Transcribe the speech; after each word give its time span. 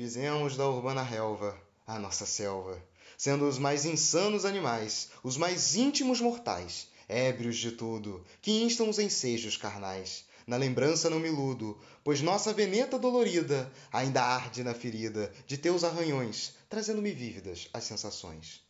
Fizemos 0.00 0.56
da 0.56 0.66
urbana 0.66 1.02
relva 1.02 1.54
a 1.86 1.98
nossa 1.98 2.24
selva, 2.24 2.82
sendo 3.18 3.46
os 3.46 3.58
mais 3.58 3.84
insanos 3.84 4.46
animais, 4.46 5.10
os 5.22 5.36
mais 5.36 5.76
íntimos 5.76 6.22
mortais, 6.22 6.88
ébrios 7.06 7.58
de 7.58 7.72
tudo, 7.72 8.24
que 8.40 8.62
instam 8.62 8.88
os 8.88 8.98
ensejos 8.98 9.58
carnais. 9.58 10.24
Na 10.46 10.56
lembrança 10.56 11.10
não 11.10 11.20
me 11.20 11.28
iludo, 11.28 11.78
pois 12.02 12.22
nossa 12.22 12.50
veneta 12.50 12.98
dolorida 12.98 13.70
ainda 13.92 14.22
arde 14.22 14.64
na 14.64 14.72
ferida 14.72 15.30
de 15.46 15.58
teus 15.58 15.84
arranhões, 15.84 16.54
trazendo-me 16.70 17.12
vívidas 17.12 17.68
as 17.70 17.84
sensações. 17.84 18.62